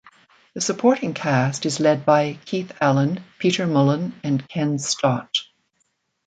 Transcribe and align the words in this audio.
The 0.55 0.61
supporting 0.61 1.13
cast 1.13 1.63
is 1.67 1.79
led 1.79 2.07
by 2.07 2.39
Keith 2.45 2.71
Allen, 2.81 3.23
Peter 3.37 3.67
Mullan 3.67 4.13
and 4.23 4.49
Ken 4.49 4.79
Stott. 4.79 5.43